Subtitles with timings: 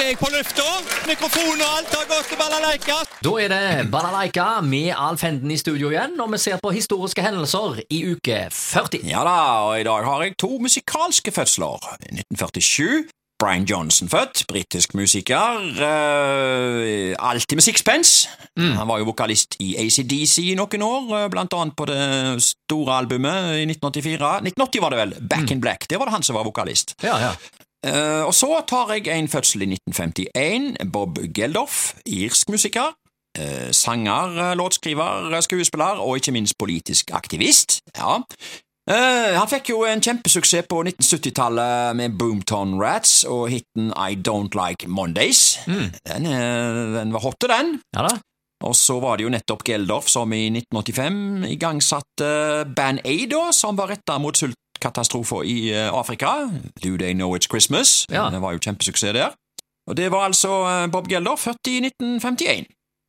[0.00, 0.64] er jeg på lufta.
[1.08, 2.96] Mikrofon og alt har gått til balalaika.
[3.24, 7.24] Da er det Balalaika med Alf Henden i studio igjen, og vi ser på historiske
[7.24, 9.04] hendelser i uke 40.
[9.10, 9.36] Ja da,
[9.66, 11.90] og i dag har jeg to musikalske fødsler.
[12.08, 13.10] 1947.
[13.40, 15.60] Brian Johnson født, britisk musiker.
[15.80, 18.28] Uh, alltid med sixpence.
[18.56, 22.02] Han var jo vokalist i ACDC i noen år, eh, blant annet på det
[22.44, 24.34] store albumet i 1984.
[24.44, 25.88] 1980 var det vel, Back in Black.
[25.88, 26.92] Det var det han som var vokalist.
[27.00, 27.32] Ja, ja.
[27.86, 30.90] Eh, og så tar jeg en fødsel i 1951.
[30.92, 32.92] Bob Geldof, irsk musiker.
[33.38, 37.78] Uh, sanger, eh, låtskriver, skuespiller og ikke minst politisk aktivist.
[37.96, 38.16] Ja.
[38.90, 44.56] Uh, han fikk jo en kjempesuksess på 1970-tallet med Boomtown Rats og hiten I Don't
[44.58, 45.60] Like Mondays.
[45.66, 47.78] Den, eh, den var hotte, den.
[47.94, 48.18] ja da.
[48.66, 52.32] Og så var det jo nettopp Geldof som i 1985 igangsatte
[52.76, 54.36] Band Aid, da, som var retta mot
[54.80, 56.50] sultkatastrofer i eh, Afrika.
[56.82, 58.06] Do They Know It's Christmas?
[58.10, 58.30] Ja.
[58.30, 59.34] Det var jo kjempesuksess der.
[59.88, 62.66] Og det var altså eh, Bob Gelder, født i 1951.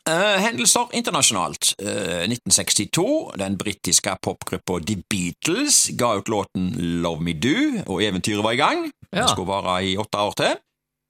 [0.09, 1.75] Uh, hendelser internasjonalt.
[1.77, 3.37] Uh, 1962.
[3.37, 6.73] Den britiske popgruppa The Beatles ga ut låten
[7.03, 8.91] Love Me Do, og eventyret var i gang.
[9.13, 9.21] Ja.
[9.21, 10.57] Det skulle vare i åtte år til.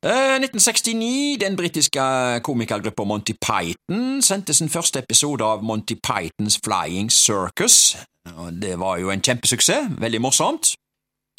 [0.05, 1.38] Eh, 1969.
[1.41, 2.02] Den britiske
[2.44, 7.97] komikergruppa Monty Python sendte sin første episode av Monty Pythons Flying Circus.
[8.35, 9.88] Og Det var jo en kjempesuksess.
[9.99, 10.75] Veldig morsomt.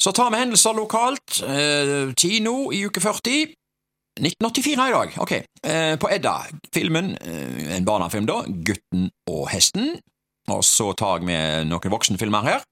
[0.01, 1.43] Så tar vi hendelser lokalt.
[1.43, 3.53] Eh, kino i uke 40.
[4.19, 5.31] 1984 i dag, ok.
[5.63, 6.35] Eh, på Edda,
[6.73, 9.99] filmen, eh, en barnefilm da, Gutten og hesten.
[10.47, 11.33] Og så tar vi
[11.65, 12.63] noen voksenfilmer her.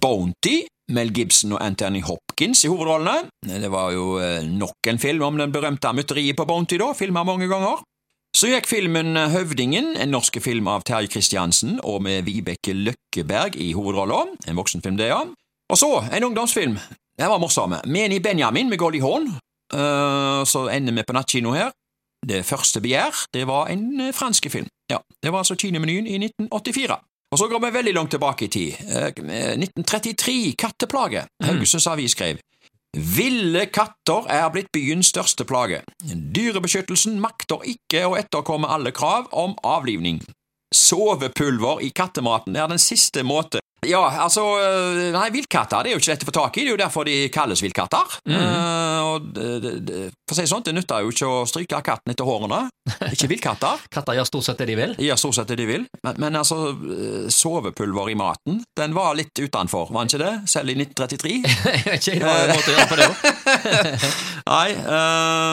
[0.00, 2.02] Bounty, Mel Gibson og Anthony
[2.40, 3.28] Hopkins i hovedrollene.
[3.44, 7.20] Det var jo eh, nok en film om den berømte mytteriet på Bounty, da, filma
[7.22, 7.82] mange ganger.
[8.32, 13.74] Så gikk filmen Høvdingen, en norsk film av Terje Kristiansen og med Vibeke Løkkeberg i
[13.76, 14.22] hovedrolla.
[14.48, 15.20] En voksenfilm, det, ja.
[15.68, 16.78] Og så en ungdomsfilm.
[17.20, 17.76] Den var morsom.
[17.84, 19.28] Meni Benjamin med Golly Horn.
[19.74, 21.74] Uh, så ender vi på nattkino her.
[22.24, 24.72] Det første begjær, det var en eh, fransk film.
[24.88, 26.96] Ja, Det var altså kinemenyen i 1984.
[27.30, 28.72] Og så går vi veldig langt tilbake i tid.
[28.90, 29.10] Eh,
[29.56, 31.26] 1933, Katteplage.
[31.44, 32.40] Haugesunds Avis skrev.
[32.96, 35.84] Ville katter er blitt byens største plage.
[36.10, 40.18] Dyrebeskyttelsen makter ikke å etterkomme alle krav om avlivning.
[40.74, 46.00] Sovepulver i kattematen er den siste måte Ja, altså øh, Nei, villkatter det er jo
[46.02, 48.16] ikke lett å få tak i, det er jo derfor de kalles villkatter.
[48.30, 51.40] Eh, og det, det, det, for å si det sånn, det nytter jo ikke å
[51.50, 52.60] stryke katten etter hårene.
[53.10, 53.82] Ikke villkatter.
[53.94, 54.94] Katter gjør stort sett det de vil.
[55.02, 59.16] Gjør stort sett det de vil, men, men altså, øh, sovepulver i maten, den var
[59.18, 60.32] litt utenfor, var den ikke det?
[60.54, 61.34] Selv i 1933?
[61.74, 63.16] Jeg vet ikke, det var en måte å gjøre på det òg.
[64.54, 64.68] Nei,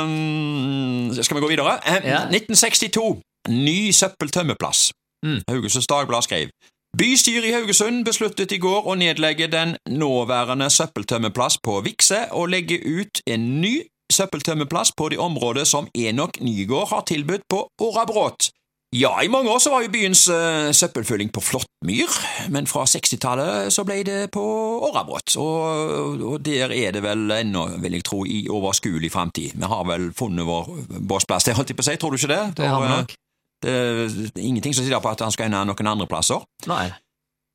[0.07, 1.77] Um, skal vi gå videre?
[1.85, 2.21] Eh, Ja.
[2.29, 3.21] 1962.
[3.49, 4.91] Ny søppeltømmeplass.
[5.25, 5.41] Mm.
[5.49, 6.49] Haugesunds Dagblad skrev.
[6.97, 12.79] Bystyret i Haugesund besluttet i går å nedlegge den nåværende søppeltømmeplass på Vikse og legge
[12.81, 13.73] ut en ny
[14.13, 18.49] søppeltømmeplass på det området som Enok Nygård har tilbudt på Årabråt.
[18.95, 22.17] Ja, i mange år så var jo byens uh, søppelfylling på Flåttmyr,
[22.55, 24.47] men fra 60-tallet så ble det på
[24.87, 29.59] Årabråt, og, og der er det vel ennå, vil jeg tro, i overskuelig framtid.
[29.59, 32.33] Vi har vel funnet vår båsplass der, holdt jeg på å si, tror du ikke
[32.33, 32.43] det?
[32.63, 33.17] Det har vi eh, nok.
[33.67, 34.07] Er
[34.39, 36.45] ingenting som tyder på at han skal ende noen andre plasser.
[36.69, 36.87] Nei.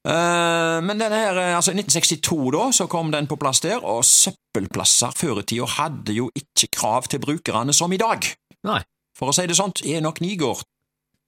[0.03, 3.85] Eh, men denne her, eh, altså i 1962 da, så kom den på plass der,
[3.87, 8.27] og søppelplasser før i tida hadde jo ikke krav til brukerne som i dag.
[8.67, 8.81] Nei.
[9.19, 10.65] For å si det sånt, Enok Nygård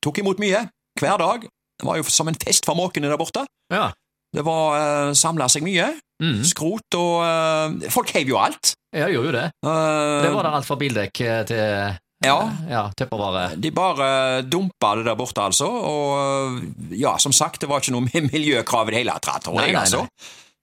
[0.03, 0.67] tok imot mye,
[1.01, 1.47] hver dag.
[1.79, 3.45] Det var jo som en fest for måkene der borte.
[3.73, 3.93] Ja.
[4.35, 5.93] Det var uh, samla seg mye.
[6.23, 6.43] Mm.
[6.47, 8.75] Skrot og uh, Folk heiv jo alt.
[8.95, 9.47] Ja, gjorde jo det.
[9.67, 12.39] Uh, Det var der alt fra bildekk til Ja.
[12.71, 13.51] ja tøppervare.
[13.61, 14.07] De bare
[14.43, 15.69] dumpa det der borte, altså.
[15.69, 19.77] Og ja, som sagt, det var ikke noe miljøkrav i det hele tatt, tror jeg,
[19.79, 20.07] altså.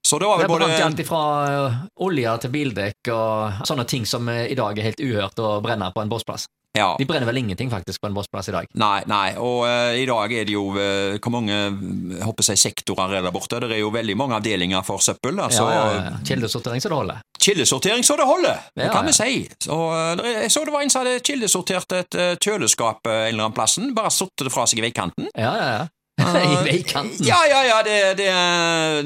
[0.07, 1.25] Så det var vel brant både alt fra
[1.69, 5.59] uh, olje til bildekk og sånne ting som uh, i dag er helt uhørt å
[5.61, 6.47] brenne på en bossplass.
[6.77, 6.95] Ja.
[6.97, 8.67] De brenner vel ingenting faktisk på en bossplass i dag.
[8.79, 12.61] Nei, nei, og uh, i dag er det jo uh, Hvor mange jeg håper jeg,
[12.63, 13.59] sektorer er der borte?
[13.61, 15.37] Det er jo veldig mange avdelinger for søppel.
[15.39, 16.21] altså ja, ja, ja.
[16.25, 17.21] Kildesortering så det holder.
[17.41, 19.31] Kildesortering så det holder, det kan vi si.
[19.65, 23.33] Så, eh, jeg så det var en som hadde kildesortert et eh, kjøleskap eh, en
[23.33, 25.25] eller annen plassen, bare satt det fra seg i veikanten.
[25.33, 25.87] Ja, ja, ja.
[26.21, 27.25] I veikanten.
[27.25, 28.27] Ja, ja, ja, det, det,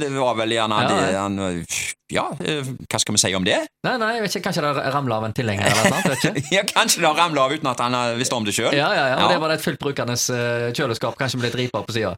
[0.01, 1.21] det var vel gjerne Ja, det ja.
[1.21, 1.37] han,
[2.11, 3.61] Ja, hva skal vi si om det?
[3.87, 6.41] Nei, nei, jeg vet ikke, kanskje det ramla av en tilhenger eller noe sånt.
[6.57, 8.73] Ja, Kanskje det har ramla av uten at han visste om det sjøl?
[8.75, 9.31] Ja, ja, ja, og Ja.
[9.31, 10.17] det var et fullt brukende
[10.75, 12.17] kjøleskap, kanskje med litt riper på sida.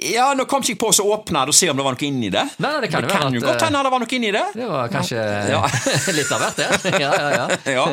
[0.00, 2.06] Ja, nå kom jeg ikke på å åpne det og se om det var noe
[2.06, 2.42] inni det.
[2.62, 4.44] Nei, nei, det kan det kan jo godt eh, hende det var noe inni det.
[4.56, 5.60] Det var kanskje Ja.
[6.18, 6.68] litt av hvert, det.
[7.02, 7.46] Ja, ja, ja.
[7.72, 7.84] Ja.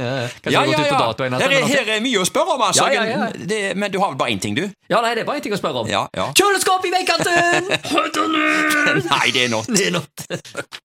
[0.44, 2.88] Kanskje ja, ut på dato Her, er, her er mye å spørre om, altså.
[2.94, 3.48] Ja, ja, ja.
[3.52, 4.64] Det, men du har vel bare én ting, du?
[4.92, 5.90] Ja, nei, det er bare en ting å spørre om.
[5.92, 6.30] Ja, ja.
[6.38, 7.70] Kjøleskap i veikanten!
[9.10, 9.70] Nei, det er not.
[9.70, 10.26] Det er not.